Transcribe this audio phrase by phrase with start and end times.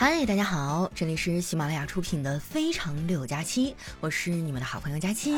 [0.00, 5.34] 嗨，大家好，这里是喜马拉雅出品的《非常六加七》，我是你们的好朋友佳期。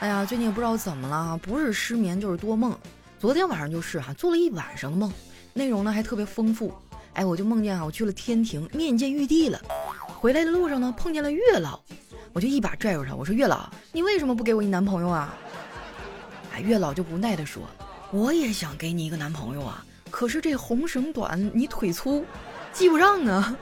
[0.00, 2.74] 哎呀，最近也不知道怎么了，不是失眠就是多梦。
[3.18, 5.12] 昨天晚上就是哈，做了一晚上的梦，
[5.52, 6.74] 内容呢还特别丰富。
[7.12, 9.60] 哎，我就梦见啊，我去了天庭面见玉帝了。
[10.06, 11.78] 回来的路上呢，碰见了月老，
[12.32, 15.34] 我就一把拽住他，我说：“月老，你为什么不给我一男朋友啊？”
[16.54, 17.62] 哎，月老就无奈的说
[18.10, 19.84] ：“我也想给你一个男朋友啊。”
[20.16, 22.24] 可是这红绳短，你腿粗，
[22.72, 23.54] 系不上啊！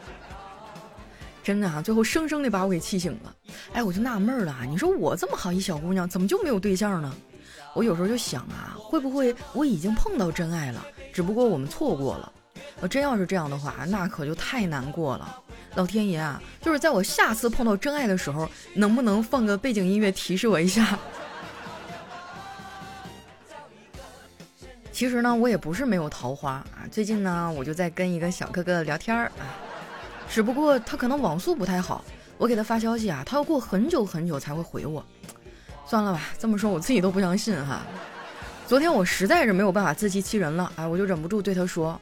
[1.42, 3.34] 真的啊，最后生生的把我给气醒了。
[3.72, 7.10] 哎，我就纳闷了，你说我这么好一小姑娘，怎么就没有对象呢？
[7.72, 12.30] 我有时候就想啊，会不会我已经碰到真爱了，只不过我们错过了？
[12.80, 15.42] 我真要是这样的话，那可就太难过了。
[15.74, 20.98] 老天爷啊，就是在我下次碰到真爱的时候，能不能放个背景音乐提示我一下？
[25.00, 26.84] 其实呢，我也不是没有桃花啊。
[26.90, 29.56] 最近呢，我就在跟一个小哥哥聊天儿啊，
[30.28, 32.04] 只不过他可能网速不太好，
[32.36, 35.02] 我给他发消息啊，他要过很久很久才会回我。
[35.86, 37.80] 算了吧，这么说我自己都不相信哈。
[38.66, 41.98] 昨天我实在是没有办法自欺欺人了，哎，我就忍不住对他说：“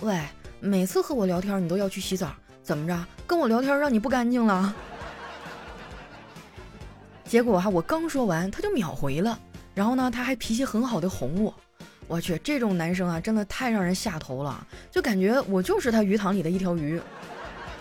[0.00, 0.18] 喂，
[0.58, 2.98] 每次和我聊天你都要去洗澡，怎么着？
[3.26, 4.74] 跟我聊天让你不干净了？”
[7.28, 9.38] 结果哈，我刚说完他就秒回了，
[9.74, 11.52] 然后呢，他还脾气很好的哄我。
[12.08, 17.00] 我去，这种男生啊，真的太让人下头了，就感觉我就是他鱼塘里的一条鱼。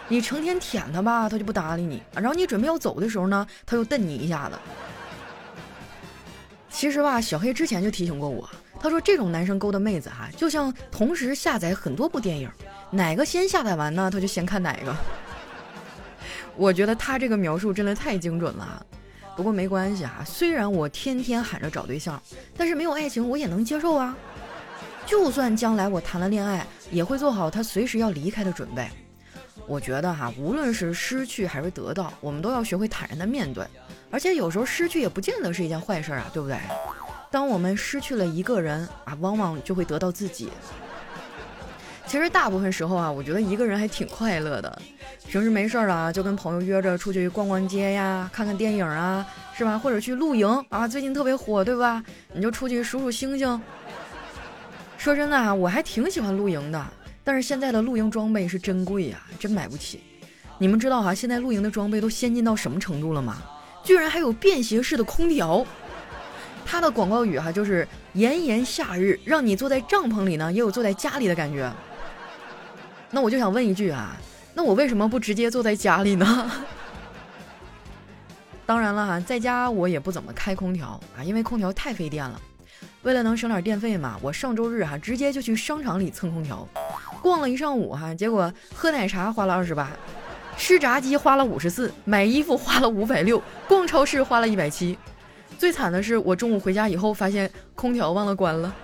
[0.10, 4.56] 你成天舔他吧，他就不搭理你；然后你准备要走的时候呢，他又瞪你一下子。
[6.70, 12.50] 其实吧，小黑之前就提醒过我，他说这种男生勾搭妹子哈，就像同时下载很多部电影，
[12.92, 14.96] 哪个先下载完呢，他就先看哪个。
[16.56, 18.86] 我觉得他这个描述真的太精准了。
[19.38, 22.20] 不过没关系啊，虽然我天天喊着找对象，
[22.58, 24.18] 但是没有爱情我也能接受啊。
[25.06, 28.90] 就算将来我谈了恋爱，也会做好他随时要离开的准备。
[29.68, 33.64] 我觉得哈，无论是失去还是得到，我们都要学会坦然的面对。
[34.10, 36.58] 而且有时候失去也不见得是一件坏事啊，对不对？
[37.30, 40.50] 当我们失去了一个人啊，往往就会得到自己。
[42.08, 44.82] 其实大部分时候啊，我觉得一个人还挺快乐的。
[45.28, 49.78] 平时没事儿了，就跟朋友约着出去逛逛街呀，看看电影啊，是吧？
[49.78, 52.02] 或者去露营啊，最近特别火，对吧？
[52.34, 53.62] 你就出去数数星星。
[54.98, 56.88] 说真的啊，我还挺喜欢露营的，
[57.26, 60.02] 但是现在的露营装备是真贵呀，真买不起。
[60.58, 63.44] 你们知道哈，现在露营的装备都先进到什么程度了吗？
[63.84, 65.66] 居然还有便携式的空调。
[66.66, 71.70] 它的广告语哈就是“炎炎夏日，让你坐在帐篷里呢，也有坐在家里的感觉。”
[73.10, 74.18] 那我就想问一句啊，
[74.54, 76.52] 那我为什么不直接坐在家里呢？
[78.66, 82.40] 当然了哈，在家我也不怎么开空调啊，因为空调太费电了。
[83.04, 86.68] 为了能省点电费嘛，我上周日哈直接就去商场里蹭空调，
[87.22, 89.90] 逛了一上午哈，结果喝奶茶花了二十八，
[90.58, 94.98] 吃炸鸡花了五十四，买衣服花了五百六，逛超市花了一百七。
[95.58, 98.76] 最惨的是我中午回家以后发现空调忘了关了。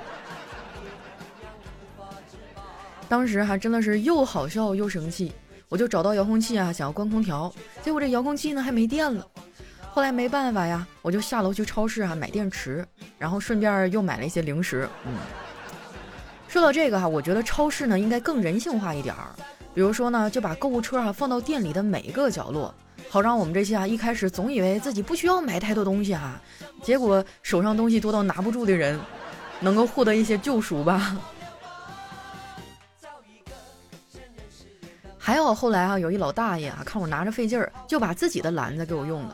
[3.13, 5.31] 当时还真的是又好笑又生气，
[5.69, 7.53] 我就找到遥控器啊，想要关空调，
[7.83, 9.23] 结果这遥控器呢还没电了。
[9.91, 12.83] 后来没办法呀，我就下楼去超市啊买电池，
[13.19, 14.89] 然后顺便又买了一些零食。
[15.05, 15.13] 嗯，
[16.47, 19.29] 说到这个哈，我觉得超市呢应该更人性化一点儿，
[19.75, 22.73] 比如说呢就把购物车啊放到店里的每一个角落，
[23.11, 26.41] 好让我们这些啊一开始总以为自己不需要买太多东西哈，
[26.81, 28.99] 结果手上东西多到拿不住的人，
[29.59, 31.15] 能够获得一些救赎吧。
[35.25, 39.33] 还有后来啊，有一老大爷啊，看我拿着费劲儿，就把自己的篮子给我用了。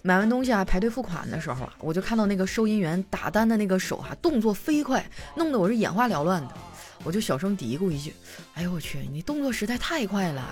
[0.00, 5.04] 买完东西啊，排队付款的时候啊，我就看到那个收银员打单的那个手啊，动作飞快，
[5.36, 6.54] 弄得我是眼花缭乱的。
[7.04, 8.14] 我就小声嘀咕一句
[8.56, 10.42] ：“哎呦我去，你动作实在太快了，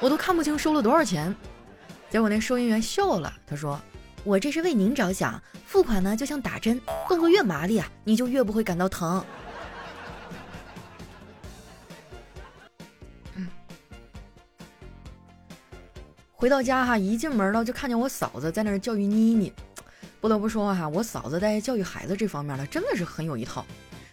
[0.00, 1.32] 我都看不清收了多少钱。”
[2.10, 3.80] 结果那收银员笑了，他说
[4.24, 9.24] ：“我这是为您着想，付款呢就像打针，动作越麻利啊，你就越不会感到疼。”
[16.40, 19.52] 回到家哈，一进门呢就看见我嫂子在那儿教育妮妮。
[20.20, 23.66] 不得不说哈，我嫂子在教育孩子这方面呢，真的是很有一套。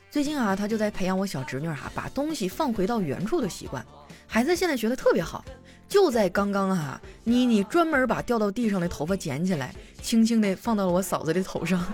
[0.10, 3.86] 最近啊，她就在培养我小侄女哈，把东西放回到原处的习惯。
[4.26, 5.46] 孩子现在学的特别好。
[5.88, 11.86] 就在刚刚哈，妮妮专门把掉到地上的头发捡起来，轻轻地放到了我嫂子的头上。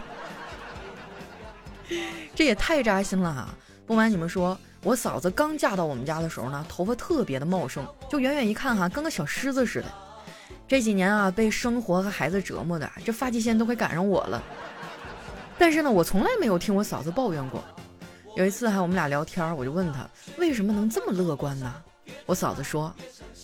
[2.33, 3.49] 这也太扎心了哈！
[3.85, 9.87] 不瞒你们说，我嫂子刚嫁到我们家的时候呢，头发特别的茂盛，就远远一看哈，跟个小狮子似的。
[10.71, 14.41] 这几年啊，被生活和孩子折磨的，这发际线都快赶上我了。
[15.57, 17.61] 但是呢，我从来没有听我嫂子抱怨过。
[18.37, 21.75] 有一次哈，我们俩聊天，我就问他为什么能这么乐观呢？
[22.25, 22.89] 我嫂子说，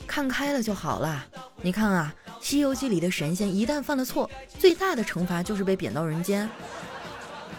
[0.07, 1.25] 看开了就好了。
[1.61, 6.49] 你看啊，《西游记》里的神仙一旦犯了错，最大的惩罚就是被贬到人间，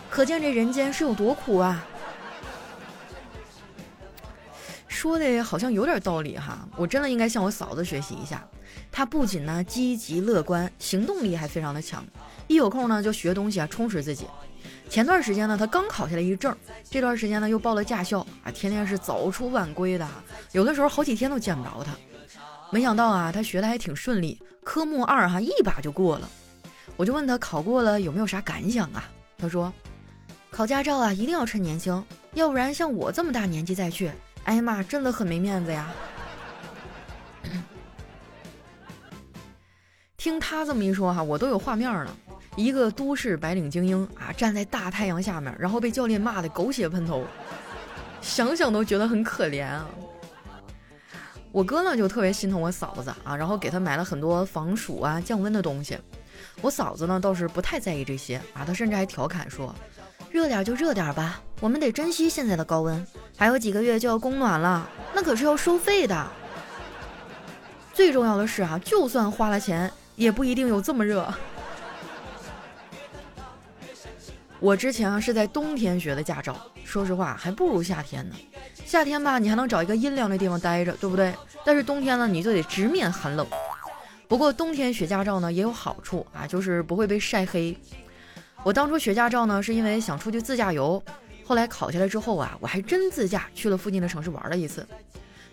[0.09, 1.87] 可见这人间是有多苦啊！
[4.99, 8.45] 说的好像有点道理哈，我真的应该向我嫂子学习一下。
[8.91, 12.05] 她不仅呢积极乐观，行动力还非常的强，
[12.49, 14.27] 一有空呢就学东西啊，充实自己。
[14.89, 16.53] 前段时间呢，她刚考下来一证，
[16.91, 20.09] 这段时间呢又报了驾校啊，天天是早出晚归的，
[20.51, 21.93] 有的时候好几天都见不着她。
[22.73, 26.29] 没想到啊，她学的还挺顺利，科目二哈一把就过了。
[26.97, 29.09] 我就问她考过了有没有啥感想啊？
[29.39, 29.73] 她说，
[30.51, 32.05] 考驾照啊一定要趁年轻，
[32.35, 34.11] 要不然像我这么大年纪再去，
[34.49, 35.93] 哎呀妈，真的很没面子呀。
[40.17, 42.17] 听他这么一说哈，我都有画面了。
[42.57, 47.27] 一个都市白领精英啊，站在大太阳下面，然后被教练骂的狗血喷头，
[48.23, 49.87] 想想都觉得很可怜啊。
[51.53, 55.99] 我哥呢就特别心疼我嫂子啊，然后给她买了很多防暑啊、降温的东西。
[56.63, 59.75] 我嫂子呢倒是不太在意这些啊，她甚至还调侃说
[60.31, 66.27] ：“热点就热点吧，我们得珍惜现在的高温，还有几个月就要供暖了，那可是要收费的。
[67.95, 71.33] 最重要的是啊，就算花了钱，也不一定有这么热。”
[74.61, 78.35] 我之前啊是在冬天学的驾照，说实话还不如夏天呢。
[78.85, 81.33] 夏天吧，你还能找一个阴凉的地方待着，对不对？
[81.65, 83.47] 但是冬天呢，你就得直面寒冷。
[84.27, 87.77] 不过冬天学驾照呢也有好处啊，就是不会被晒黑。
[88.65, 91.03] 我当初学驾照呢是因为想出去自驾游，
[91.45, 94.87] 后来考下来之后啊，我还真自驾去了附近的城市玩了一次。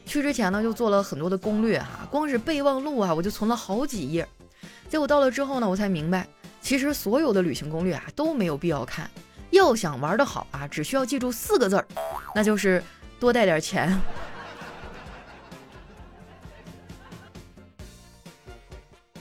[0.05, 4.27] 去之前呢就做了很多的攻略哈，光是备忘录啊我就存了好几页。
[4.89, 6.27] 结果到了之后呢，我才明白。
[6.61, 9.09] 其实所有的旅行攻略啊都没有必要看，
[9.51, 11.85] 要想玩得好啊，只需要记住四个字儿，
[12.33, 12.83] 那就是
[13.19, 13.97] 多带点钱。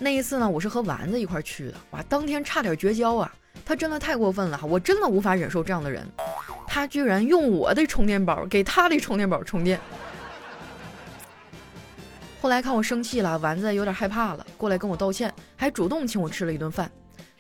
[0.01, 3.33] 那一次呢，我是和丸子一块去的，哇，当天差点绝交啊！
[3.65, 6.07] 他真的太过分了，我真的无法忍受这样的人，
[6.67, 9.81] 他居然用我的充电宝给他的充电宝充电。
[12.41, 16.91] 后来看我生气了，丸子有点害怕了，过来跟我道歉，还主动请我吃了一顿饭。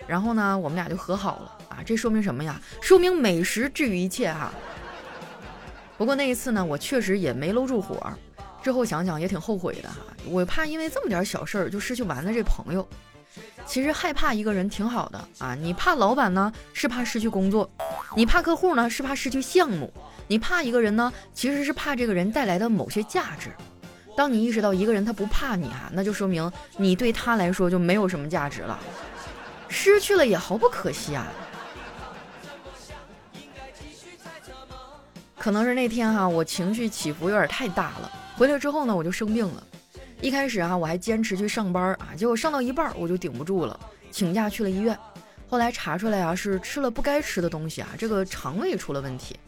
[0.06, 1.78] 然后呢，我们俩就和好了啊！
[1.84, 2.60] 这说明什么呀？
[2.80, 4.52] 说明美食治愈一切哈。
[5.96, 8.12] 不过那一次呢，我确实也没搂住火，
[8.62, 9.96] 之后想想也挺后悔的哈。
[10.26, 12.86] 我怕因为这么点小事儿就失去丸子这朋友。
[13.66, 17.68] 其实害怕一个人挺好的啊，你怕老板呢是怕失去工作，
[18.14, 19.92] 你怕客户呢是怕失去项目，
[20.28, 23.50] 你怕一个人呢其实是怕这个人带来的某些价值。
[24.16, 28.78] 当你意识到一个人他不怕你啊，那就说明你对他来说就没有什么价值了。
[29.68, 31.26] 失去了也毫不可惜啊！
[35.36, 38.10] 可能是那天哈，我情绪起伏有点太大了。
[38.36, 39.64] 回来之后呢，我就生病了。
[40.24, 43.78] 一开始啊，我还坚持去上班啊，结果上到一半我就顶不住了，
[44.10, 44.98] 请假去了医院。
[45.50, 49.38] 后来查出来啊，是吃了不该吃的东西啊，这个肠胃出了问题。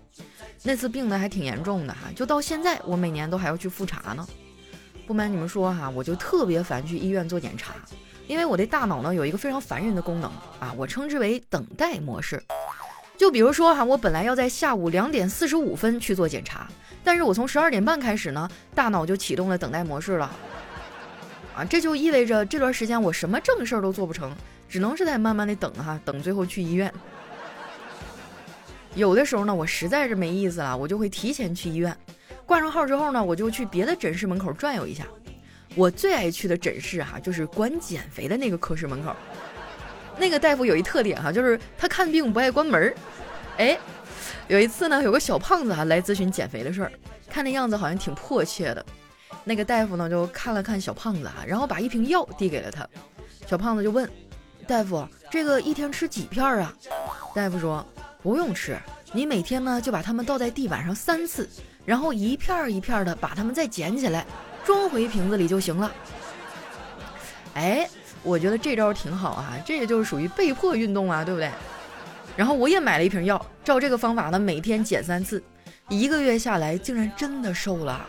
[0.62, 4.28] 那次病的还挺严重的哈，就到现在我每年都还要去复查呢。
[5.06, 7.73] 不瞒你们说哈，我就特别烦去医院做检查。
[8.26, 10.31] 因为我的大脑呢有一个非常烦人的功能
[10.61, 12.43] 啊，我称之为等待模式。
[13.17, 16.69] 就比如说哈，我本来要在下午两点四十五分去做检查，
[17.02, 20.30] 但是我从十二点半开始呢，大脑就启动了等待模式了。
[21.57, 24.31] 啊，这就意味着这段时间我什么正事儿都做不成，
[24.69, 26.93] 只能是在慢慢的等哈，等最后去医院。
[28.95, 31.97] 有的时候呢，我实在是没意思了，我就会提前去医院，
[32.45, 35.07] 挂上号之后呢，我就去别的诊室门口转悠一下。
[35.75, 39.17] 我最爱去的诊室哈，就是管减肥的那个科室门口。
[40.19, 42.95] 那个大夫有一特点哈，就是他看病不爱关门儿。
[43.57, 43.79] 哎，
[44.49, 46.93] 有一次呢，有个小胖子哈来咨询减肥的事儿，
[47.31, 48.85] 看那样子好像挺迫切的。
[49.45, 52.87] 那个大夫呢就看了看小胖子啊，然后把一瓶药递给了他。
[53.47, 54.11] 小胖子就问
[54.66, 56.73] 大夫：“这个一天吃几片啊？”
[57.35, 57.87] 大夫说
[58.23, 58.76] ：“不用吃，
[59.12, 61.49] 你每天呢就把它们倒在地板上三次，
[61.85, 64.26] 然后一片一片的把它们再捡起来。”
[64.66, 65.93] 装回瓶子里就行了。
[67.55, 67.88] 哎，
[68.25, 71.49] 我觉得这招挺好啊，这也就是属于被迫运动啊，对不对？
[72.37, 75.40] 然后我也买了一瓶药，照这个方法呢，每天减三次，
[75.88, 78.05] 一个月下来竟然真的瘦了。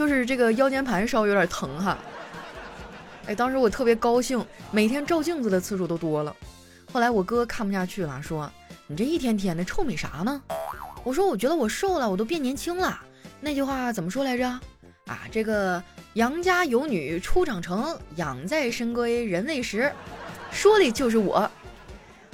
[0.00, 1.98] 就是这个腰间盘稍微有点疼哈。
[3.26, 6.34] 哎，当时我特别高兴，每天照镜子的次数都多了。
[6.90, 8.50] 后来我哥看不下去了，说
[8.88, 10.42] ：“你这一天天的臭美啥呢？”
[11.04, 12.98] 我说：“我觉得我瘦了，我都变年轻了。”
[13.42, 14.48] 那句话怎么说来着？
[15.04, 19.92] 啊，这个杨家有女初长成，养在深闺人未识，
[20.50, 21.50] 说的就是我。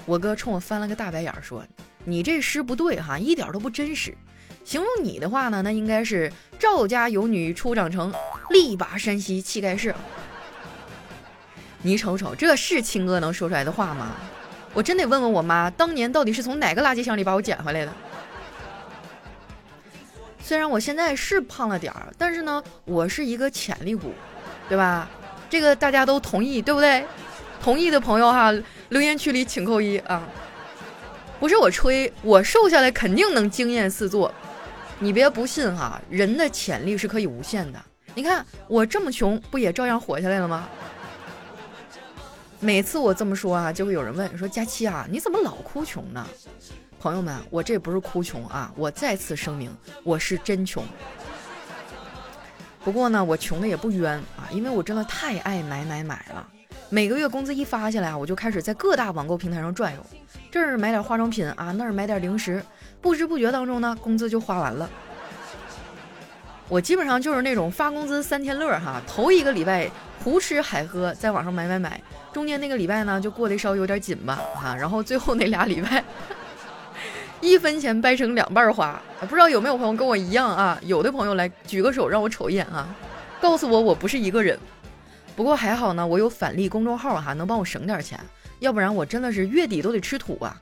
[0.05, 1.65] 我哥冲我翻了个大白眼，说
[2.07, 4.17] ：“你这诗不对哈，一点都不真实。
[4.67, 8.13] 形容你的话呢，那应该是赵家有女初长成，
[8.51, 9.95] 力拔山兮气盖世。
[11.83, 14.17] 你瞅瞅，这是亲哥能说出来的话吗？
[14.75, 17.93] 我真得问问我妈，当年到底是从哪个垃圾箱里把我捡回来的？
[20.43, 24.13] 虽然我现在是胖了点儿，但是呢，我是一个潜力股，
[24.69, 25.09] 对吧？
[25.49, 27.07] 这个大家都同意，对不对？
[27.63, 28.53] 同意的朋友哈，
[28.89, 30.25] 留言区里请扣一啊！
[31.39, 34.35] 不是我吹，我瘦下来肯定能惊艳四座。
[34.99, 37.79] 你别不信哈，人的潜力是可以无限的。
[38.15, 40.69] 你看我这么穷，不也照样活下来了吗？
[42.61, 46.27] 每次我这么说啊，就会有人问说：“佳期啊，你怎么老哭穷呢？”
[46.99, 49.71] 朋友们，我这不是哭穷啊，我再次声明，
[50.03, 50.83] 我是真穷。
[52.83, 56.49] 不过呢，我穷的也不冤啊，因为我真的太爱买买买了。
[56.89, 60.07] 每个月工资一发下来，我就开始在各大网购平台上转悠，
[60.51, 62.65] 这儿买点化妆品啊，那儿买点零食，
[63.07, 64.91] 不知不觉当中呢，工资就花完了。
[66.69, 69.89] 我基本上就是那种发工资三天乐哈，头一个礼拜
[70.25, 72.01] 胡吃海喝，在网上买买买。
[72.33, 76.03] 中间那个礼拜呢，就过得稍微有点紧吧，哈，然后最后那俩礼拜，
[77.41, 80.77] 一分钱掰成两半花，不知道有没有朋友跟我一样啊？
[80.83, 82.89] 有的朋友来举个手让我瞅一眼啊，
[83.41, 84.59] 告诉我我不是一个人。
[85.37, 88.19] 不过还好呢，我有返利公众号哈，能帮我省点钱，
[88.59, 90.61] 要不然我真的是月底都得吃土啊。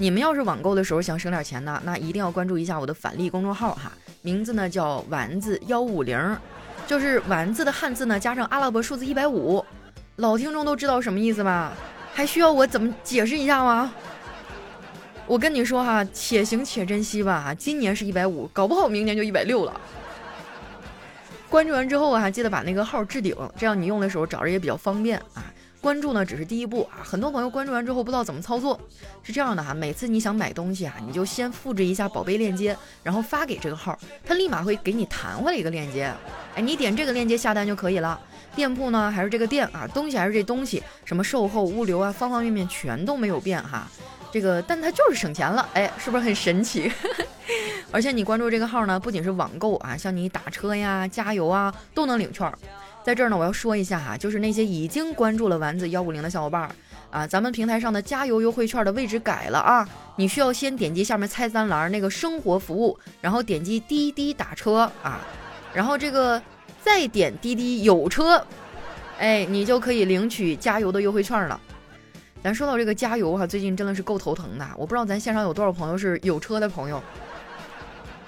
[0.00, 3.90] 你们要是网购的时候想省点钱呢，那一定要关注一下我的返利公众号哈，
[4.22, 6.38] 名字呢叫丸子幺五零，
[6.86, 9.64] 就是丸子的汉字呢加上阿拉伯数字一百五。
[10.16, 11.72] 老听众都知道什么意思吧？
[12.14, 13.92] 还需要我怎么解释一下吗？
[15.26, 17.52] 我跟你说哈，且行且珍惜吧。
[17.58, 19.80] 今年是一百五，搞不好明年就一百六了。
[21.48, 25.42] 关注完之后啊，记得把那个号置顶，这样你用的时候找着也比较方便啊。
[25.80, 28.78] 关注呢只是第一步啊，很多朋友关注完之后不知道怎么操作。
[29.22, 36.12] 是这样的哈，每次你想买东西啊，你就先复制一下宝贝链接，然后发给这个号，他立马会给你弹回来一个链接。
[36.54, 38.18] 哎，你点这个链接下单就可以了。
[38.56, 43.86] 店铺呢还是这个店啊，东西还是这东西，什么售后、物流啊，方方面面全都没有变哈。
[44.32, 46.90] 这个，但它就是省钱了，哎，是不是很神奇？
[47.90, 52.52] 而且你关注这个号呢，不仅是网购啊，像你打车呀、加油啊，都能领券。
[53.04, 56.70] 在这儿呢，我要说一下哈，就是那些已经关注了丸子幺五零的小伙伴儿
[57.10, 65.20] 啊，咱们平台上的加油优惠券的位置改了啊，你需要先点击下面菜单栏那个生活服务，然后点击滴滴打车啊，
[65.72, 66.40] 然后这个。
[66.80, 68.42] 再点滴滴有车，
[69.18, 71.60] 哎，你就可以领取加油的优惠券了。
[72.42, 74.66] 咱说到这个加油哈，最近真的是够头疼的。
[74.76, 77.02] 我不知道咱线上有多少朋友是有车的朋友，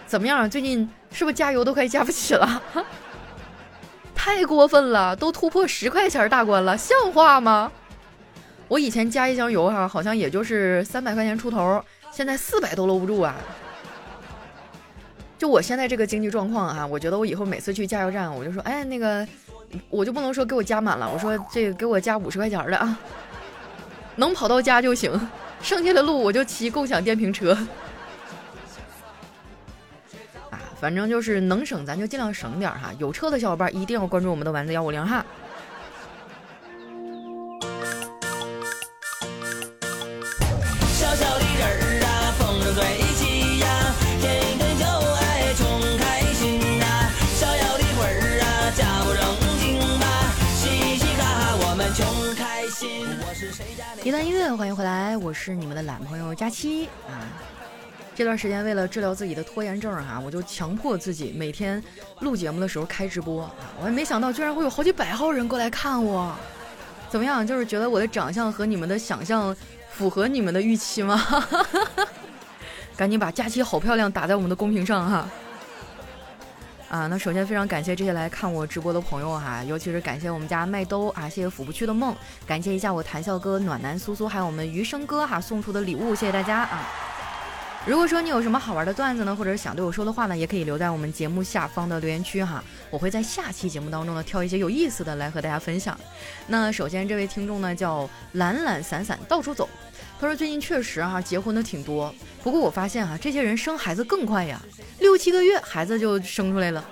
[0.05, 0.51] 怎么样？
[0.51, 2.63] 最近是不是加油都快加不起了？
[4.23, 7.73] 太过分了，都突破十块钱大关了，像话吗？
[8.69, 13.35] 我以前加一箱油哈，好像也就是三百块钱出头，现在四百都搂不住啊。
[15.39, 19.27] 就我现在这个经济状况啊，我觉得我以后每次去加油站，我就说，哎，那个，
[19.89, 22.99] 我就不能说给我加满了，我说这个给我加五十块钱的啊，
[24.17, 25.19] 能跑到家就行，
[25.63, 27.57] 剩下的路我就骑共享电瓶车。
[30.81, 32.91] 啊，反正就是能省咱就尽量省点哈。
[32.99, 35.25] 有车的小伙伴一定要关注我们的丸子幺五零哈。
[54.03, 57.60] 一段音乐，欢迎回来，我是你们的懒朋友佳期啊。
[58.21, 61.83] 这段时间为了治疗自己的拖延症哈，我就强迫自己每天
[62.19, 63.51] 录节目的时候开直播。
[63.81, 66.37] 我也没想到居然会有好几百号人过来看我，
[67.09, 67.47] 怎么样？
[67.47, 69.57] 就是觉得我的长相和你们的想象
[69.91, 71.19] 符合你们的预期吗？
[72.95, 75.27] 赶紧把佳期好漂亮打在我们的公屏上哈。
[76.91, 82.15] 啊，那首先非常感谢这些来看我直播的朋友哈，尤其是感谢我们家麦兜啊，谢谢抚不去的梦，
[82.47, 86.87] 感谢一下我谈笑哥、暖男苏苏，还有我们余生哥哈送出的礼物，谢谢大家啊。
[87.87, 95.99] 如果说你有什么好玩的段子呢，或者想对我说的话呢，也可以留在我们节目下方的留言区哈，我会在下期节目当中呢挑一些有意思的来和大家分享。
[96.47, 99.69] 那首先这位听众呢叫懒懒散散到处走。
[100.21, 102.15] 他说：“最近确实哈，结婚的挺多。
[102.43, 104.61] 不过我发现哈，这些人生孩子更快呀，
[104.99, 106.85] 六七个月孩子就生出来了。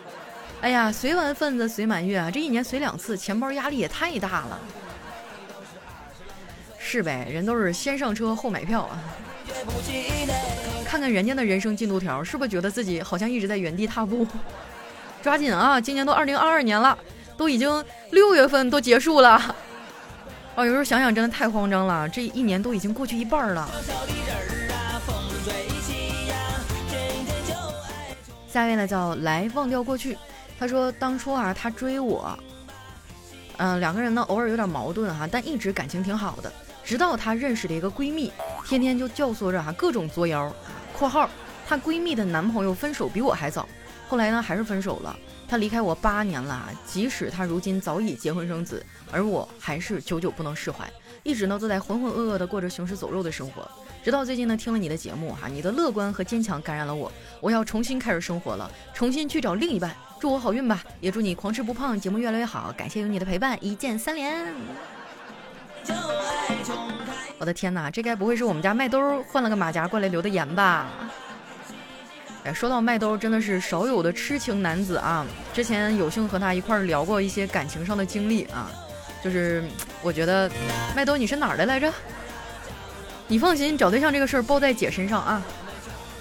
[0.63, 4.59] 哎呀，随完份子随满月啊，这一年随两次，钱包压力也太大了。
[6.79, 8.99] 是呗，人都是先上车后买票啊。
[10.85, 14.27] 看看人家的人生进度条是不是觉得自己好像一直在原地踏步？
[15.23, 16.97] 抓紧啊今年都二零二二年了
[17.37, 19.55] 都已经六月份都结束了。
[20.55, 23.69] 哦有时候想想真的太慌张了这一年都已经过去一半了。
[28.49, 30.17] 下一位呢叫来忘掉过去。
[30.59, 32.37] 他说当初啊他追我
[33.59, 36.53] 嗯两个人呢偶尔有点矛盾哈但一直感情挺好的。
[36.89, 38.33] 直到她认识了一个闺蜜，
[38.65, 40.51] 天天就教唆着哈各种作妖。
[40.99, 41.29] （括号
[41.69, 43.69] 她闺蜜的男朋友分手比我还早，
[44.09, 45.15] 后来呢还是分手了。
[45.47, 50.91] 她离开我八年了，即使她如今早已结婚生子，而我还是久久不能释怀，
[51.23, 53.71] 一直呢都在浑浑噩噩的过着行尸走肉的生活。
[54.03, 62.73] 直到最近呢听了你的节目哈，你的乐观和坚强感染了我，我要重新开始生活了，重新去找另一半，祝我好运吧，也祝你狂吃不胖，节目越来越好。
[62.75, 64.98] 感谢有你的陪伴，一键三连。
[67.39, 70.89] 我的天哪，这该不会是我们家麦兜换了个马甲过来留的言吧？
[72.45, 75.27] 哎，说到麦兜，真的是少有的痴情男子啊！
[75.53, 78.71] 之前有幸和他一块聊过一些感情上的经历啊，
[79.23, 79.65] 就是
[80.03, 80.51] 我觉得
[80.97, 81.93] 麦兜你是哪儿的来着？
[83.27, 85.43] 你放心，找对象这个事儿包在姐身上啊，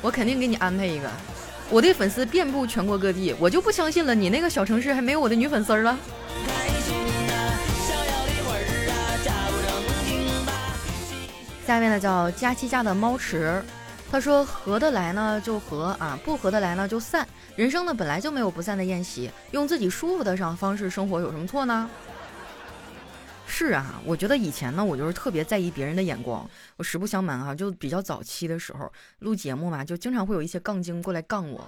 [0.01, 1.09] 我肯定给你安排一个。
[1.69, 5.97] 我的粉丝遍布全国各地，我就不相信了，你那个小城市还没有我的女粉丝了。
[11.67, 13.62] 下面呢叫佳期家的猫池，
[14.09, 17.27] 他说合得来呢就合啊，不合得来呢就散。
[17.57, 21.89] 人生呢本来就没有不散的宴席，用自己舒服的上方式生活有什么错呢？
[23.45, 26.50] 是啊，我觉得以前呢我就是特别在意别人的眼光。
[26.77, 31.62] 我实不相瞒啊，就比较早期的时候录节目嘛，就经常会有一些杠精过来杠我，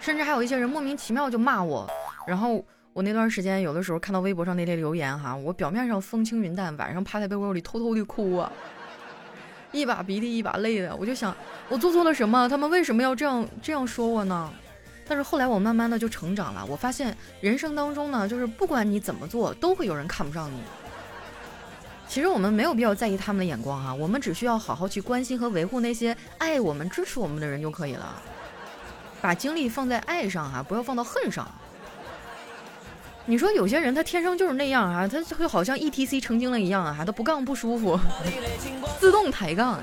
[0.00, 1.90] 甚至还有一些人莫名其妙就骂我。
[2.24, 8.52] 然后我那段时间有的时候看到微博上那些留言哈，我表面上风轻云淡，晚上趴在被窝里偷偷的哭啊。
[9.72, 11.34] 一把鼻涕一把泪的，我就想，
[11.68, 12.48] 我做错了什么？
[12.48, 14.50] 他们为什么要这样这样说我呢？
[15.06, 20.60] 但是后来我慢慢的就成长了，我发现人生当中呢，就是不管你怎么做，都会有人看不上你。
[22.08, 28.20] 其实我们没有必要在意他们的眼光啊，我们只需要好好去关心和维护那些爱我们、支持我们的人就可以了。
[29.20, 31.48] 把精力放在爱上哈，不要放到恨上。
[33.30, 37.96] 你说有些人他天生就是那样啊，他就会好像 E T C 成精了一样啊，他不杠不舒服，
[38.98, 39.80] 自动抬杠。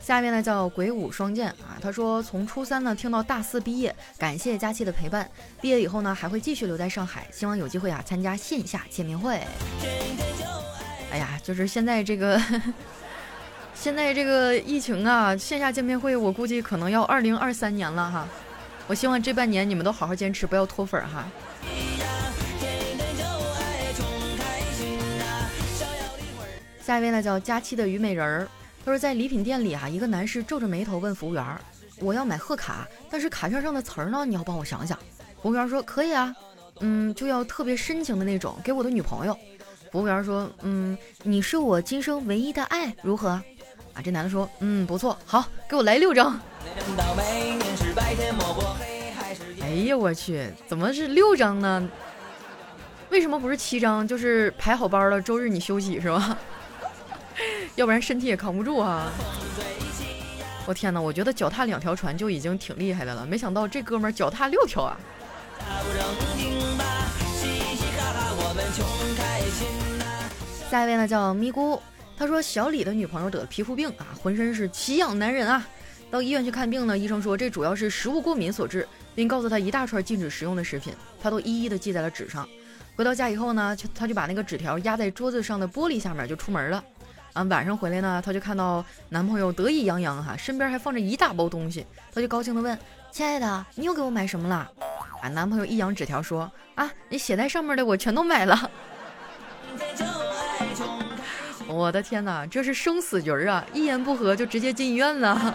[0.00, 5.30] 下面呢叫鬼舞双剑啊，他说从初三呢听到大四毕业，感谢佳期的陪伴，
[5.60, 9.38] 毕业以后呢还会继续留在上海，希望有机会啊参加线下见面会。
[11.12, 12.40] 哎呀，就是现在这个。
[13.84, 18.26] 现在这个疫情啊，线下见面会我估计可能要二零二三年了哈。
[18.86, 21.26] 我希望这半年你们都好好坚持，不要脱粉哈。
[26.80, 28.48] 下一位呢叫佳期的虞美人儿，
[28.86, 31.44] 他说在礼品店里啊，一个男士皱着眉头问服务员
[32.00, 34.98] ：“我要买贺卡，但是卡片上的词儿呢，你要帮我想想。”
[35.42, 36.34] 服务员说：“可以啊，
[36.80, 39.38] 嗯，就要特别深情的那种，给我的女朋友。”
[39.92, 43.38] 服务员说：“嗯，你是我今生唯一的爱，如何？”
[43.94, 46.38] 啊，这男的说，嗯，不错，好，给我来六张。
[49.60, 51.88] 哎呀，我去，怎么是六张呢？
[53.10, 54.06] 为什么不是七张？
[54.06, 56.36] 就是排好班了，周日你休息是吧？
[57.76, 59.12] 要不然身体也扛不住啊。
[60.66, 64.98] 我天哪，我觉得脚踏两条船就已经挺厉害的了，没想到这哥们儿脚踏六条啊。
[70.68, 71.78] 下一位呢，叫咪咕。
[72.16, 75.66] 他说：“小李的女朋友得了皮肤病啊，浑身是奇痒难忍啊。
[76.10, 82.48] 到医院去看病呢，医生说这主要是食物过敏所致，并告诉他一大串禁止食用的食品，他都一一的记在了纸上。
[82.94, 86.84] 回到家以后呢，就他就把那个纸条压在桌子上的玻璃下面就出门了。
[87.32, 92.78] 啊，晚上回来呢，他就看到男朋友得意洋洋哈，身边还放着一大包东西，他就高兴的问：
[93.10, 94.70] 亲爱的，你又给我买什么了？
[95.20, 98.70] 啊，男朋友一扬纸条说：啊，你写在上面的我全都买了。”
[101.66, 103.64] 我的天哪，这是生死局啊！
[103.72, 105.54] 一言不合就直接进医院了。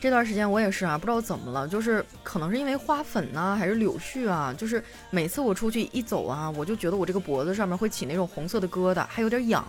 [0.00, 9.66] 这段时间我也是啊，不知道怎么了，就是可能是因为花粉呢，还是柳絮啊，就是每次我出去一走啊，我就觉得我这个脖子上面会起那种红色的疙瘩，还有点痒。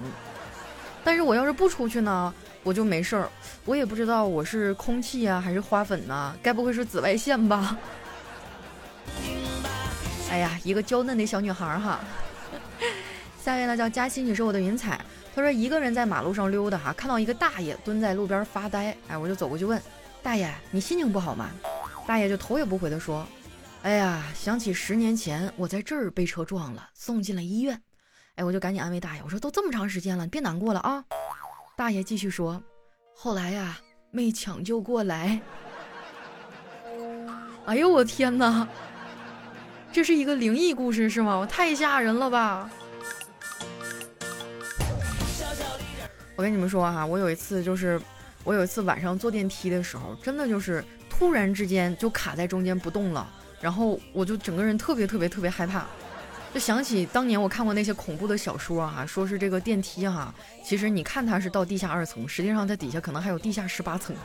[1.04, 2.32] 但是我要是不出去呢，
[2.64, 3.30] 我就没事儿。
[3.66, 6.36] 我也不知道我是空气啊，还是花粉呢？
[6.44, 7.76] 该不会是紫外线吧？
[10.30, 12.00] 哎呀，一个娇嫩的小女孩哈。
[13.44, 15.00] 下一位呢叫嘉欣，你是我的云彩。
[15.34, 19.82] 她说一个人在马路上溜达哈，看到一个大爷蹲在路边发呆，哎，我就走过去问
[20.22, 21.50] 大爷，你心情不好吗？
[22.06, 23.26] 大爷就头也不回的说，
[23.82, 27.82] 哎呀，想起十年前我在这儿被车撞了，送进了医院。
[28.36, 31.04] 哎，我就赶紧安慰大爷，我说都这么长时间了，你别难过了啊。
[31.76, 32.62] 大爷继续说，
[33.16, 33.80] 后来呀，
[34.12, 35.40] 没抢救过来。
[37.66, 38.68] 哎呦我天哪！
[39.92, 41.36] 这是一个灵异故事是吗？
[41.36, 42.70] 我太吓人了吧！
[46.36, 48.00] 我跟你们说哈，我有一次就是，
[48.44, 53.28] 我有一次晚上坐电梯的时候，真的就是突然之间就卡在中间不动了，
[53.60, 55.86] 然后我就整个人特别特别特别害怕，
[56.54, 64.16] 就想起当年我看过那些恐怖的小说哈，说是这个电梯哈，其实你看它是到地下二层，实际上它底下可能还有地下十八层，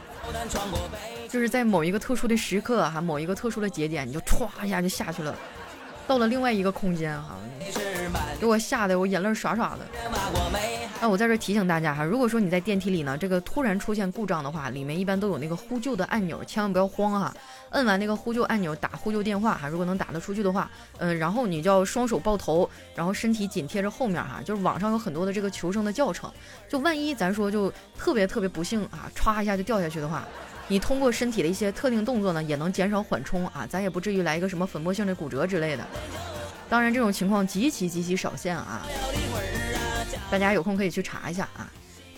[1.29, 5.37] 就是在某一个特殊的时刻哈，某一个特殊的节点，你就唰一下就下去了。
[6.07, 7.37] 到了另外一个空间哈，
[8.39, 9.81] 给我吓得我眼泪刷刷的。
[11.01, 17.35] 那我在这提醒大家哈，如果说你在电梯里呢，这个突然出现故障的话，里面一般都有那个呼救的按钮，千万不要慌哈。
[17.71, 26.31] 摁完那个呼救按钮，打呼救电话哈，如果能打得出去的话，嗯，然后你就要双手抱头，然后身体紧贴着后面哈，就是网上有很多的这个求生的教程，
[26.69, 30.25] 就万一咱说就特别特别不幸啊，歘一下就掉下去的话，
[30.67, 35.85] 你通过身体的一些特定动作呢，也能减少缓冲啊，咱也不至于来一个什么粉末性的骨折之类的。
[36.69, 38.87] 当然这种情况极其极其少见啊，
[40.31, 41.71] 大家有空可以去查一下啊。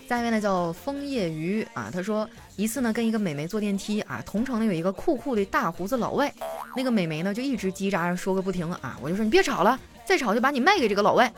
[0.09, 6.33] 下一位呢叫枫叶鱼啊，他说一次呢跟一个美眉坐电梯啊，同城呢有一个酷酷的大胡子老外，
[6.77, 11.33] 那个美眉呢就一直叽喳说个不停啊，我就说你别吵了，再吵就把你卖给这个老外。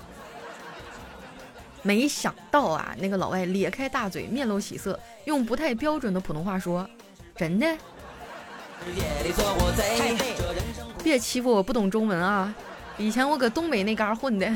[1.88, 6.87] 没想到啊，那个老外咧开大嘴，面露喜色，用不太标准的普通话说
[7.35, 7.66] ：“真的？
[11.03, 12.55] 别欺负我不懂中文啊！
[12.98, 14.46] 以前我搁东北那嘎混的。”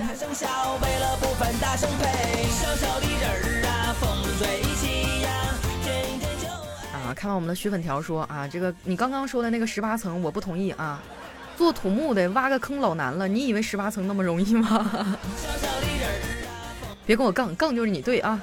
[6.92, 11.02] 啊，看到我们的徐粉条说啊，这个你刚刚说的那个十八层我不同意啊，
[11.56, 15.16] 做土木的挖个坑老难了，你以为十八层那么容易吗？
[17.12, 18.40] 别跟我杠，杠就是你对啊。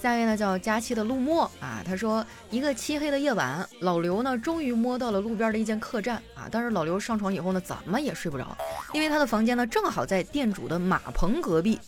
[0.00, 8.56] 下一位呢叫佳期的陆墨啊，他说一个漆黑的夜晚，老刘呢终于摸到了路边的一间客栈啊，但是老刘上床以后呢，怎么也睡不着，
[8.94, 11.78] 因为他的房间呢正好在店主的马棚隔壁。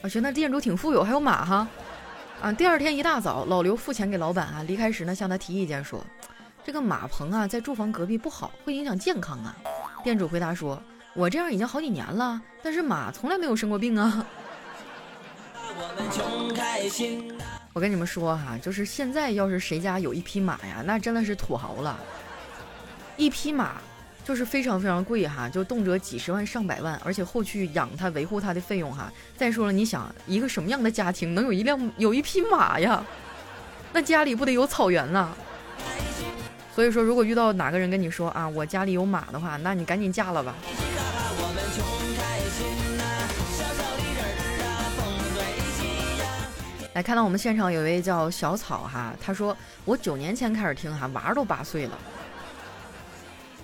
[0.00, 1.68] 我觉得那店主挺富有，还有马哈。
[2.40, 6.02] 啊，第二天一大早，老刘付钱给老板啊，离开时呢向他提意见说，
[6.64, 9.54] 这个马棚啊在住房隔壁不好，会影响健康啊。
[10.02, 10.80] 店主回答说，
[11.18, 14.24] 我这样已经好几年了，但是马从来没有生过病啊。
[17.72, 21.98] 我跟你们说哈，就是现在要是谁家有一匹马呀，那真的是土豪了。
[23.16, 23.72] 一匹马
[24.24, 29.12] 就是非常非常贵哈，就动辄几十万上百万，而且后续养它维护它的费用哈。
[29.36, 33.02] 再说了，你想一个什么样的家庭能有一辆有一匹马呀？
[33.92, 35.32] 那家里不得有草原呐？
[36.76, 40.54] 所以说，如果遇到哪个人跟你说啊，我家里有马的话，那你赶紧嫁了吧。
[46.94, 51.98] 来看到我们现场有位叫小草哈，他说我九年前开始听哈，娃儿都八岁了。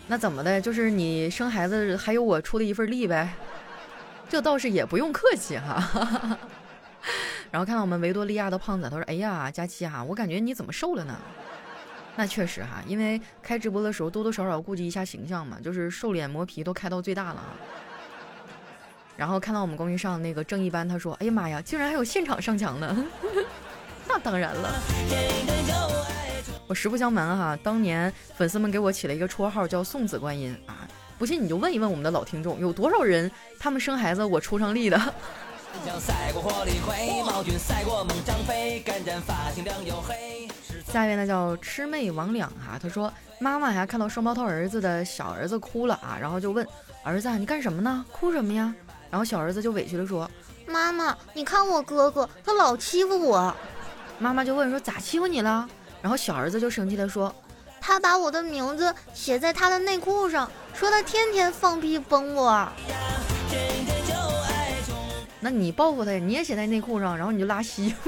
[0.07, 0.61] 那怎么的？
[0.61, 3.31] 就是你生孩子还有我出的一份力呗？
[4.29, 6.39] 这倒是也不用客气哈。
[7.51, 11.19] 然后看到我们维多利亚的胖子，他说：“哎呀，佳期哈，我感觉你怎么瘦了呢？”
[12.17, 17.43] 那确实哈，因为开直播的时候多多少少顾及一下形象嘛，就是瘦脸磨皮都开到最大了。
[19.17, 22.97] 然后看到我们公屏上那个正义班，他说：“哎呀妈呀，竟然还有现场上墙的！”
[24.07, 24.75] 那当然了，
[26.67, 30.87] 我实不相瞒哈，当年粉丝们给我起了一个绰号叫“送子观音”啊，
[31.19, 35.01] 不信你就问一问我们的老听众，有多少人他们生孩子我出上力的。
[40.93, 46.67] 下一位呢叫魑魅魍魉哈，他说妈妈呀看到双胞胎儿子的小儿子哭了啊，然后就问
[47.03, 48.05] 儿子你干什么呢？
[48.13, 48.73] 哭什么呀？
[49.15, 50.29] 然后小儿子就委屈的说
[50.67, 53.55] ：“妈妈，你看我哥哥，他老欺负我。”
[54.19, 55.69] 妈妈就问说：“咋欺负你了？”
[56.03, 57.33] 然后小儿子就生气的说
[57.81, 62.69] ：“他把我的名字写在他的内裤上，说他天天放屁崩我。”
[65.39, 66.19] 那你报复他呀？
[66.19, 67.95] 你也写在内裤上，然后你就拉稀。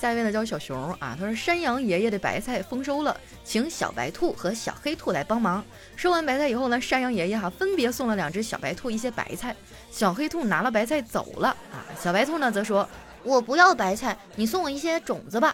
[0.00, 5.64] 下一位呢叫小熊啊，他说山羊爷爷的白菜丰收了，请小白兔和小黑兔来帮忙。
[5.96, 9.56] 收完白菜以后呢，山羊爷爷哈分别送了两只小白兔一些白菜，
[9.90, 12.88] 小黑兔拿了白菜走了啊，小白兔呢则说
[13.24, 15.52] ：“我不要白菜，你送我一些种子吧。”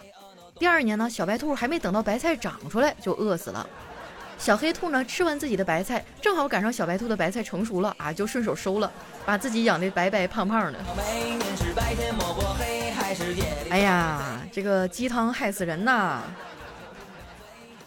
[0.59, 3.67] 第二年呢，小白兔还没等到白菜长出来就饿死了，
[4.37, 8.91] 小黑兔呢吃完自己的白菜，正好赶上小白兔的白菜成熟了啊，就顺手收了，
[9.25, 10.79] 把自己养的白白胖胖的。
[13.69, 16.21] 哎呀，这个鸡汤害死人呐！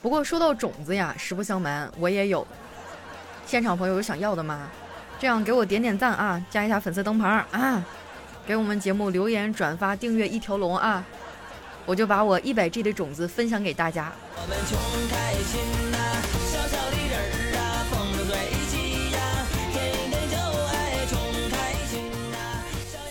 [0.01, 2.47] 不过说到种子呀，实不相瞒，我也有。
[3.47, 4.69] 现场朋友有想要的吗？
[5.19, 7.85] 这样给我点点赞啊，加一下粉丝灯牌啊，
[8.47, 11.05] 给我们节目留言、转发、订阅一条龙啊，
[11.85, 14.13] 我就把我一百 G 的种子分享给大家。
[14.37, 14.79] 我们穷
[15.11, 15.98] 开心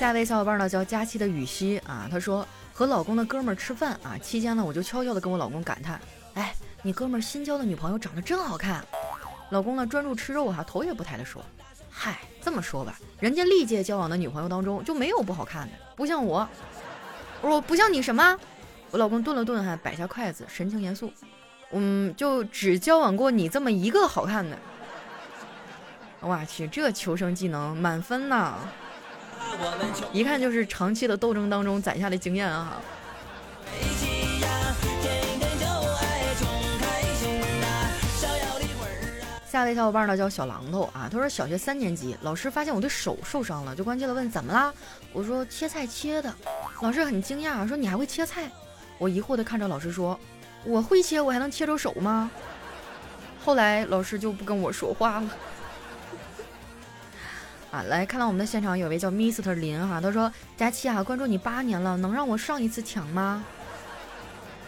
[0.07, 5.99] 下一位小伙伴呢叫佳期的雨熙啊，他说和老公的哥们儿吃饭啊，期间呢我就悄悄的跟我老公感叹，
[6.35, 8.81] 哎，你哥们儿新交的女朋友长得真好看。
[9.49, 11.43] 老公呢专注吃肉哈，头也不抬的说，
[11.91, 16.47] 嗨，这么说吧，人家历届交往的女朋友当中就没有不好看的，不像我。
[17.41, 18.39] 我不像你什么？
[18.91, 21.11] 我老公顿了顿哈，摆下筷子，神情严肃，
[21.73, 24.57] 嗯，就只交往过你这么一个好看的。
[26.21, 28.55] 我去，这求生技能满分呐！
[30.11, 32.81] 一看就是长期的斗争当中攒下的经验啊。
[39.49, 44.71] 下位小伙伴呢叫小榔头啊，他说小学三年级，老师发现我的手受伤了，就关切的问怎么啦？
[45.11, 46.31] 我说切菜切的。
[46.81, 48.51] 老师很惊讶，说你还会切菜？
[48.99, 50.19] 我疑惑的看着老师说，
[50.63, 52.29] 我会切，我还能切着手吗？
[53.43, 55.29] 后来老师就不跟我说话了。
[57.71, 63.43] 啊，来看到我们的现场有位叫 Mr 林哈，他说佳期啊，关注你八年了，能让我上一次墙吗？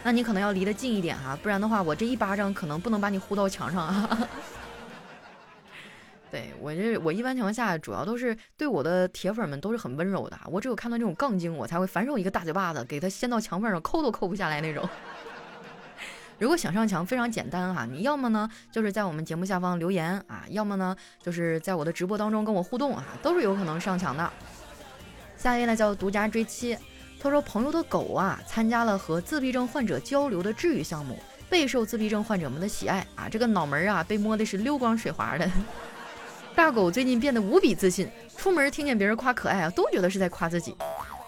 [0.02, 4.28] 那你可能要离得近一点哈，不然的话我这一巴掌可能不能把你呼到墙上啊。
[6.30, 14.88] 对我这我一般情况下主要都是对我的铁粉们都是很温柔的，我只有看到这种杠精，我才会反手一个大嘴巴子给他掀到墙缝上，抠都抠不下来那种。
[16.40, 24.32] 如果想上墙非常简单哈，你要么呢就是在我们节目下方留言啊，要么呢就是在我的直播当中跟我互动啊，都是有可能上墙的。
[25.36, 26.74] 下一位呢叫独家追妻，
[27.20, 31.18] 他说朋友的狗啊参加了和自闭症患者交流的治愈项目，
[31.50, 35.46] 备受自闭症患者们的喜爱啊，这个脑门啊被摸的是溜光水滑的。
[36.54, 40.74] 大狗最近变得无比自信，出门听见别人夸可爱啊，都觉得是在夸自己。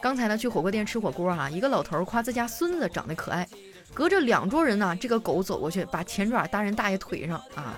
[0.01, 3.47] 刚才呢去火锅店吃火锅哈，一个老头夸自家孙子长得可爱。
[3.95, 7.75] 隔着两桌人呢，这个狗走过去，把前爪搭人大爷腿上啊，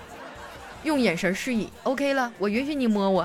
[0.83, 3.21] 用眼神示意，OK 了，我允许你摸我。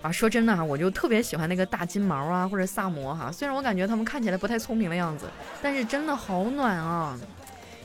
[0.00, 5.26] 啊，说真的哈，我就特别喜欢那个大金毛啊，或者萨摩哈，虽然我感觉他们看起来不太聪明的样子，
[5.60, 7.18] 但是真的好暖啊。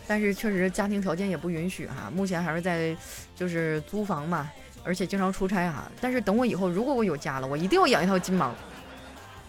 [0.08, 2.96] 但是确实家庭条件也不允许哈，目前还是在
[3.36, 4.50] 就是租房嘛，
[4.84, 5.84] 而且经常出差哈。
[6.00, 8.54] 但是等我以后如果我有家了，我一定要养一套金毛。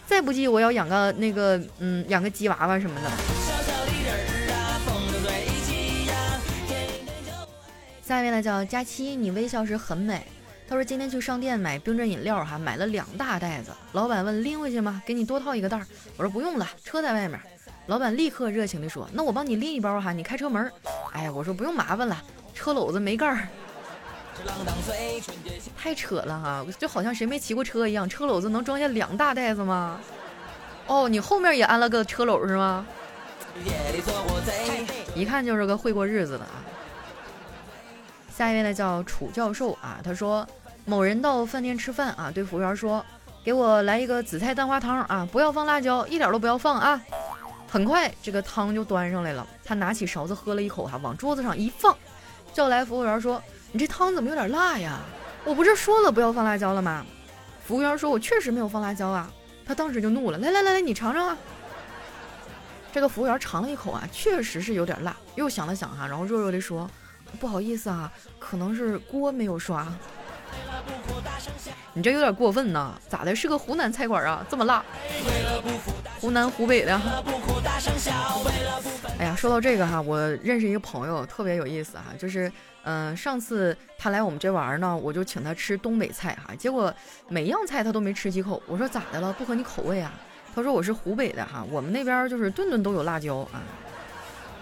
[0.08, 3.10] 再不济，我要养个那个，嗯，养个吉娃娃什么的。
[8.02, 10.26] 下一位呢叫佳期，你微笑时很美。
[10.66, 13.70] 他说今天去商店买冰镇饮料哈，买了两大袋子。
[13.92, 15.02] 老板问拎回去吗？
[15.04, 15.86] 给你多套一个袋儿。
[16.16, 17.38] 我说不用了，车在外面。
[17.84, 20.72] 老板立刻热情地说：“那我帮你拎一包哈，你开车门。”
[21.12, 22.16] 哎呀，我说不用麻烦了，
[22.54, 23.46] 车篓子没盖儿。
[25.76, 28.08] 太扯了哈，就好像谁没骑过车一样。
[28.08, 30.00] 车篓子能装下两大袋子吗？
[30.86, 32.86] 哦，你后面也安了个车篓是吗？
[35.14, 36.62] 一看就是个会过日子的啊。
[38.34, 40.46] 下一位呢叫楚教授啊，他说
[40.84, 43.04] 某人到饭店吃饭啊，对服务员说
[43.44, 47.00] ：“给我来一个紫菜蛋花汤啊，不要放辣椒，一点都不要放啊。”
[47.70, 51.96] 很快这个汤就端上来了，他拿起勺子喝了一口哈，往桌子上一放，
[52.52, 53.42] 叫来服务员说。
[53.72, 55.00] 你这汤怎么有点辣呀？
[55.44, 57.04] 我不是说了不要放辣椒了吗？
[57.64, 59.30] 服务员说：“我确实没有放辣椒啊。”
[59.66, 61.36] 他当时就怒了：“来来来来，你尝尝啊！”
[62.90, 66.90] 这个服务员尝了一口啊，确实是有点辣，又想了想哈，然后弱弱的说
[67.38, 69.86] ：“不好意思啊，可能是锅没有刷。”
[71.92, 72.94] 你这有点过分呐！
[73.06, 73.36] 咋的？
[73.36, 74.44] 是个湖南菜馆啊？
[74.48, 74.82] 这么辣？
[76.20, 76.98] 湖南湖北的。
[79.18, 82.50] 哎呀，说到这个哈，我认识一个朋友特别有意思哈，就是。
[82.90, 86.92] 嗯，上次他来我们这玩儿呢，我就请他吃东北菜哈，结果
[87.28, 88.62] 每样菜他都没吃几口。
[88.66, 89.30] 我说咋的了？
[89.34, 90.10] 不合你口味啊？
[90.54, 93.60] 他说我是湖北的哈，我们那边就是顿顿都有辣椒啊，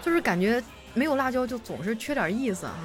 [0.01, 0.61] 就是感觉
[0.93, 2.75] 没有辣椒就总是缺点意思啊。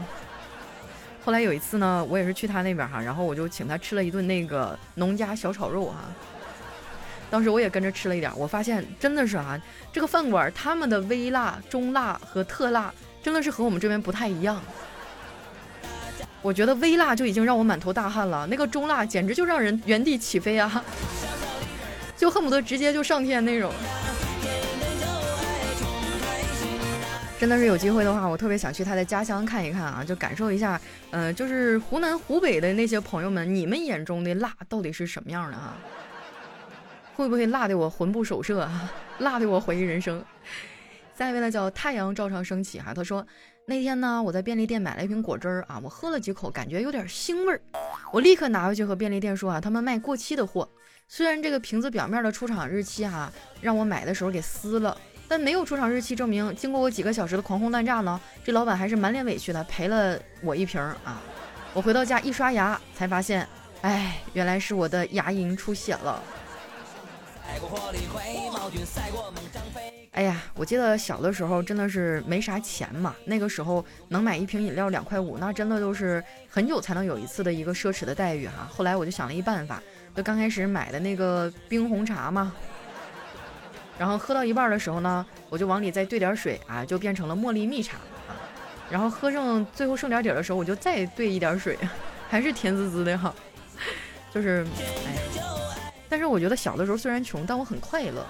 [1.24, 6.04] 后来有一次呢，我也是去他那边哈，然后我就请他吃了一顿那个农家小炒肉哈。
[7.32, 9.60] 当时我也跟着吃了一点，我发现真的是啊，
[9.92, 14.62] 这个饭馆他们的微辣、中辣和特辣真的是和我们这边不太一样。
[16.42, 20.84] 我觉得微辣就已经让我满头大汗了，那个中辣简直就让人原地起飞啊，
[22.16, 23.72] 就恨不得直接就上天那种。
[27.38, 35.76] 真的是有机会的话，我特别想去他的家乡看一看啊，就感受一下，嗯，就是湖南、湖北的那些朋友们，你们眼中的辣到底是什么样的啊？
[37.14, 38.68] 会不会辣的我魂不守舍，
[39.18, 40.24] 辣的我怀疑人生？
[41.16, 43.24] 下一位呢叫太阳照常升起哈，他说。
[43.64, 47.60] 那天呢，我在便利店买了一瓶果汁儿啊，我喝了几口，感觉有点腥味儿，
[48.12, 50.68] 我立刻拿回去和便利店说啊，他们卖过期的货。
[51.06, 54.96] 虽然这个瓶子表面的出厂日期哈，让我买的时候给撕了，
[55.28, 56.54] 但没有出厂日期证明。
[56.56, 61.22] 经过我几个小时的狂轰滥炸呢，这老板还是满脸委屈的赔了我一瓶啊。
[61.72, 63.46] 我回到家一刷牙，才发现
[63.82, 66.20] 哎，原来是我的牙龈出血了。
[70.12, 78.68] 哎呀，我记得小的时候真的是没啥钱嘛，那个时候能买一瓶饮料两块五，那真的都是很久才能有一次的一个奢侈的待遇哈。
[78.70, 79.82] 后来我就想了一办法，
[80.14, 82.52] 就刚开始买的那个冰红茶嘛，
[83.98, 87.96] 然后喝到一半的时候呢，我就往里再兑点水啊，就变成了茉莉蜜茶
[88.28, 88.36] 啊。
[88.90, 91.78] 然后喝剩最后剩点底的时候，我就再兑一点水，
[92.28, 93.34] 还是甜滋滋的哈，
[94.30, 94.66] 就是，
[95.06, 95.16] 哎。
[96.10, 98.26] 但是我觉得小的时候虽然穷，但我很快乐。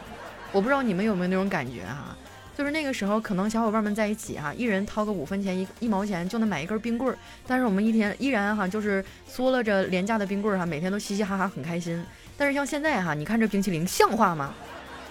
[0.52, 2.14] 我不知道你们有没有那种感觉哈，
[2.56, 12.04] 就是那个时候可能小伙伴们在一起哈，一人掏个五分钱一一毛钱就能买一根冰棍儿，但是我们一天依然哈就是嗦了着廉价的冰棍儿哈，每天都嘻嘻哈哈很开心。
[12.36, 14.52] 但是像现在哈，你看这冰淇淋像话吗？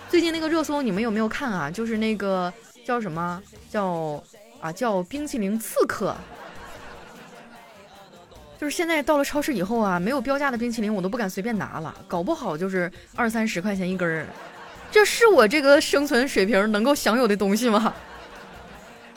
[0.10, 1.72] 最近那个热搜你们有没有看啊？
[1.72, 2.54] 就是那个
[2.86, 4.24] 叫什么叫
[4.60, 6.16] 啊叫冰淇淋刺客。
[8.60, 14.28] 就是现在到了超市以后啊，没有标价的冰淇淋我都不敢随便拿了，搞不好就是二三十块钱一根儿，
[14.92, 17.94] 这是我这个生存水平能够享有的东西吗？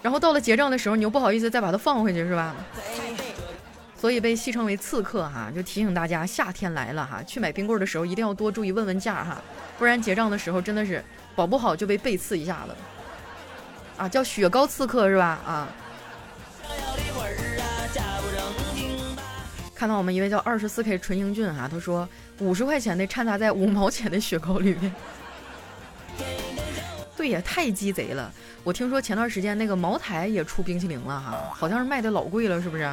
[0.00, 2.54] 然后到了结账的时候，你又不好意思再把它放回去，是吧？
[3.98, 9.42] 所以被戏称为刺客哈，就提醒大家夏天来了哈，去买冰棍的时候一定要多注意问问价哈，
[9.78, 11.02] 不然结账的时候真的是
[11.34, 12.74] 保不好就被背刺一下子。
[13.96, 15.40] 啊，叫雪糕刺客是吧？
[15.46, 15.68] 啊。
[19.74, 22.08] 看到我们一位叫二十四 K 纯英俊哈，他说
[22.38, 24.94] 五十块钱的掺杂在五毛钱的雪糕里面，
[27.24, 28.30] 对也，太鸡贼了！
[28.62, 32.86] 我听说前段时间那个茅台也出冰淇淋了哈，好像是卖的老贵了，是不是？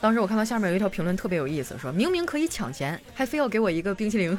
[0.00, 4.36] 当时我看到下面有一条评论特别有意思，说明明可以抢钱，还非要给我一个冰淇淋。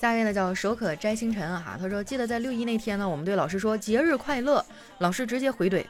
[0.00, 4.64] 下一位呢叫手可摘星辰啊，他说记得在六一那天呢，我们对老师说节日快乐，
[5.00, 5.84] 老师直接回怼，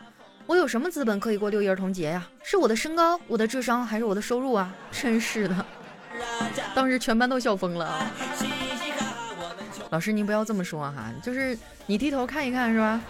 [0.49, 2.29] 我有什么资本可以过六一儿童节呀？
[2.43, 4.75] 是我的身高、我的智商还是我的收入啊？
[4.91, 5.65] 真是的，
[6.75, 8.11] 当时全班都笑疯了啊！
[9.91, 13.01] 老师您不要这么说哈，就是你低头看一看是吧？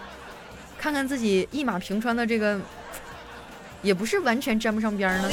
[0.77, 2.59] 看看自己一马平川的这个，
[3.81, 5.29] 也不是完全沾不上边呢。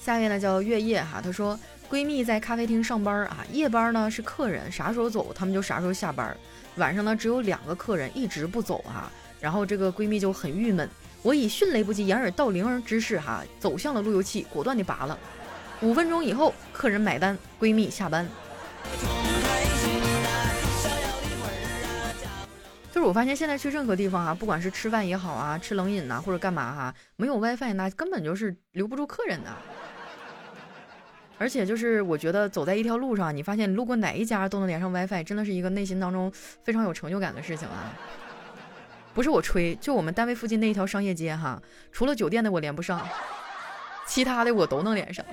[0.00, 1.58] 下一位呢叫月夜哈，她说
[1.90, 6.34] 闺蜜在咖啡厅上班啊，夜班呢是客人啥时候走，他们就啥时候下班。
[6.76, 10.88] 晚上呢只有两个客人一直不走哈，然后这个闺蜜就很郁闷。
[11.22, 15.18] 我以迅雷不及掩耳盗铃之势哈，走向了路由器，果断地拔了。
[15.82, 18.26] 五分钟以后，客人买单，闺蜜下班。
[22.90, 29.50] 就是我发现现在去任何地方啊，不管是吃饭也好啊，吃冷饮呐，或者干嘛哈，没有 WiFi 那根本就是留不住客人的。
[31.38, 36.32] 而且就是我觉得走在一条路上，你发现路过哪一家都能连上 WiFi，真的是一个内心当中
[36.64, 37.94] 非常有成就感的事情啊！
[39.12, 41.60] 不是我吹，就我们单位附近那一条商业街哈，
[41.92, 43.06] 除了酒店的我连不上，
[44.06, 45.24] 其他的我都能连上。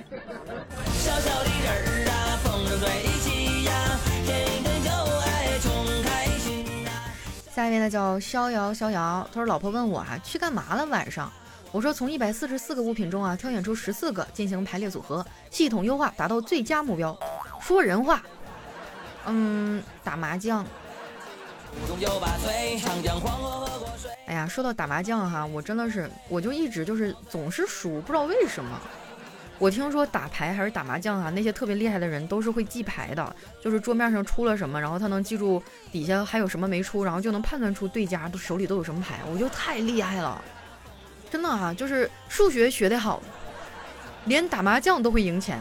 [7.54, 11.30] 下一位呢叫逍遥逍遥，他说老婆问我啊去干嘛了晚上。
[11.70, 17.18] 我说从一百四十四个物品中啊，挑选出十四个进行排列组合，系统优化达到最佳目标。
[17.60, 18.22] 说人话，
[19.26, 20.64] 嗯，打麻将。
[24.26, 28.78] 哎呀，说到打麻将哈，我真的是，我就一直就是总是输，不知道为什么。
[29.58, 39.18] 我听说打牌还是打麻将啊，那些特别厉害的人都是会记牌的，就是桌面上出了什么，然后他能记住底下还有什么没出，然后就能判断出对家手里都有什么牌。
[39.26, 40.40] 我就太厉害了。
[41.30, 43.20] 真的哈，就是数学学得好，
[44.26, 45.58] 连打麻将都会赢钱。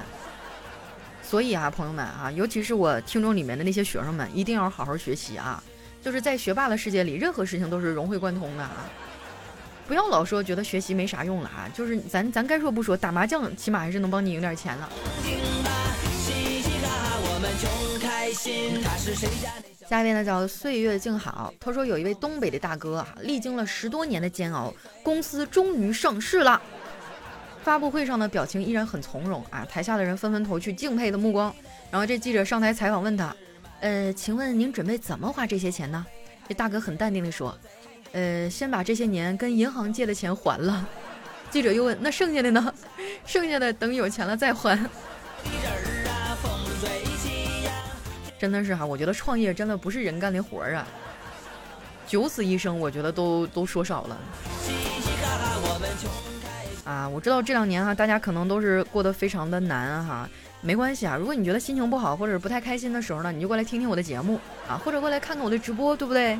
[1.24, 5.62] 所以啊，朋友们啊，尤其是我听众里面的那些学生们，一定要好好学习啊！
[6.08, 8.90] 就是在学霸的世界里，任何事情都是融会贯通的啊！
[9.86, 11.68] 不要老说觉得学习没啥用了啊！
[11.74, 14.90] 就是咱咱该说不说，打麻将起码还是能帮你赢点钱了。
[19.90, 26.62] 下面呢叫岁月静好，他说有一位东北的大哥啊，历经了十多年的煎熬，公司终于上市了。
[27.64, 31.54] 发布会上的表情依然很从容啊，台下的人纷纷投去敬佩的目光。
[31.92, 33.36] 然后这记者上台采访问他，
[33.80, 36.06] 呃，请问您准备怎么花这些钱呢？
[36.48, 37.58] 这大哥很淡定地说，
[38.12, 40.88] 呃，先把这些年跟银行借的钱还了。
[41.50, 42.74] 记者又问，那剩下的呢？
[43.26, 44.78] 剩下的等有钱了再还。
[48.40, 50.88] 真的是哈，我觉得创业真的不是人干的活儿啊，
[52.06, 54.18] 九死一生，我觉得都都说少了。
[56.84, 60.30] 啊，我知道这两年哈，大家可能都是过得非常的难哈，
[60.68, 61.16] 没关系啊。
[61.16, 64.38] 如果你觉得心情不好或者不太开心的时候呢，你就过来听听我的节目
[64.68, 66.38] 啊，或者过来看看我的直播，对不对？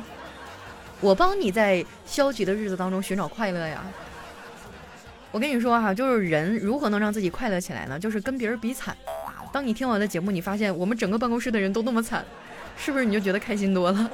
[1.00, 3.82] 我帮你在消极的日子当中寻找快乐呀。
[5.30, 7.98] 我跟你说哈，就是人如何能让自己快乐起来呢？
[7.98, 8.94] 就是跟别人比惨。
[9.50, 12.22] 当你听完的节目，你发现我们整个办公室的人都那么惨，
[12.76, 14.10] 是不是你就觉得开心多了？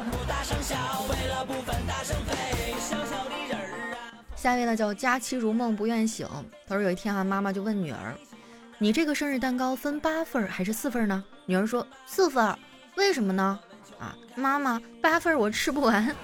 [4.36, 6.24] 下一位呢叫佳期如梦不愿醒。
[6.68, 8.14] 他说有一天啊，妈妈就问女儿
[8.84, 12.54] ：“你这个生日蛋糕分八份还是四份呢？”女儿说：“四份。”
[12.96, 13.58] 为什么呢？
[13.98, 16.14] 啊，妈妈，八份我吃不完。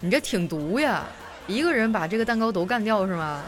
[0.00, 1.06] 你这挺毒呀！
[1.46, 3.42] 一个人把这个蛋糕都干掉是吗？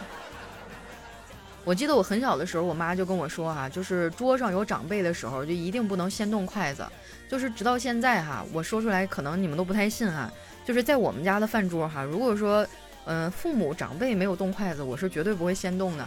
[1.65, 6.83] 我记得我很小的时候，我妈就跟我说哈，就是桌上有长辈的时候，就一定不能先动筷子。
[7.29, 10.33] 就是直到现在哈，我说出来可能你们都不太信哈。
[10.65, 12.67] 就是在我们家的饭桌哈，如果说，
[13.05, 16.07] 嗯，父母长辈没有动筷子，我是绝对不会先动的。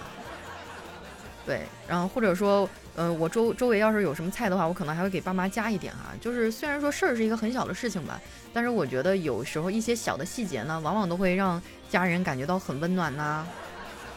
[1.48, 6.14] 对，然后或者说，嗯，我周周围要是有什么菜的话，我可能还会给爸妈加一点哈。
[6.20, 8.20] 就是虽然说事儿是一个很小的事情吧，
[8.54, 13.48] 但是我觉得有时候一些小的细节呢，往往都会让家人感觉到很温暖呐，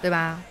[0.02, 0.42] 对吧？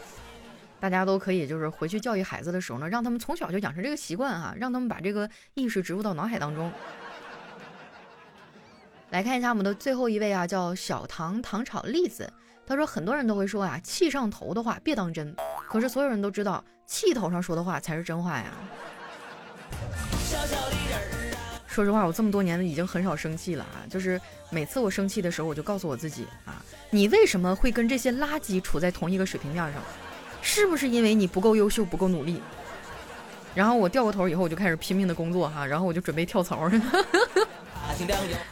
[0.79, 6.71] 大家都可以就是回去教育孩子的时候呢，让他们从小就养成这个习惯哈，让他们把这个意识植入到脑海当中。
[9.09, 12.31] 来看一下我们的最后一位啊，叫小糖糖炒栗子。
[12.69, 15.35] 他说很多人都会说啊，气上头的话别当真。
[15.67, 18.45] 可是所有人都知道，气头上说的话才是真话呀。
[21.67, 23.81] 说实话，我这么多年已经很少生气了啊。
[23.89, 29.81] 就是每次我生气的时候，我就告诉我自己啊，你为什么会跟这些垃圾处在同一个水平面上？
[30.43, 32.39] 是不是因为你不够优秀，不够努力？
[33.55, 36.69] 然后我掉过头以后，我就开始拼命的工作哈，然后我就准备跳槽。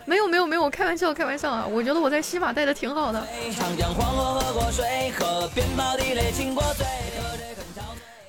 [0.06, 1.66] 没有没有没有，我开玩笑开玩笑啊！
[1.66, 3.26] 我觉得我在西马待的挺好的。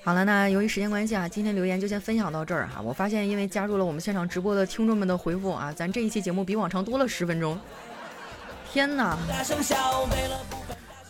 [0.04, 2.80] 好了，那由于时间关系啊，今天留言就先分享到这儿哈。
[2.82, 7.58] 我发现因为加入了我们现场直播的听众们的回复啊，咱这一期节目比往常多了十分钟。
[8.72, 9.16] 天哪！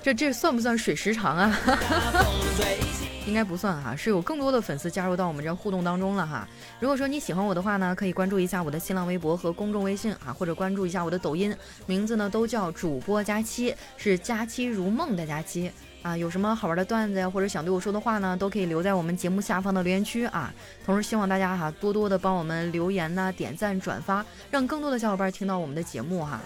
[0.02, 1.58] 这这算不算水时长啊？
[3.28, 6.48] 应该不算哈，是有更多的粉丝加入到我们这互动当中了哈。
[6.80, 11.54] 如果说你喜欢我的话呢，可以关注一下我的新浪微博和公众微信啊，或者关注一下我的抖音，
[11.86, 15.70] 名字呢都叫主播佳期，是佳期如梦的佳期
[16.02, 16.16] 啊。
[16.16, 20.52] 有什么好玩的段子呀，或者想对我说的话呢，都可以留在我们节目下方的留言区啊。
[20.86, 26.40] 同时希望大家哈多多的帮我们留言呐、点赞、转发，让更多的小伙伴听到我们的节目哈。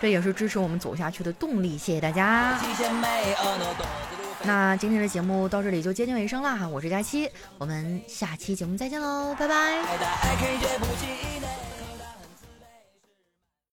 [0.00, 2.58] 这也是支持我们走下去的动力，谢谢大家。
[4.42, 7.28] 那今天的节目到这里就接近尾声了哈，我是佳期，
[7.58, 9.82] 我们下期节目再见喽，拜拜。